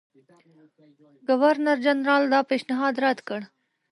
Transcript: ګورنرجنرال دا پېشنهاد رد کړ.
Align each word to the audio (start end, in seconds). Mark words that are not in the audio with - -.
ګورنرجنرال 1.27 2.23
دا 2.33 2.39
پېشنهاد 2.49 2.95
رد 3.05 3.19
کړ. 3.27 3.41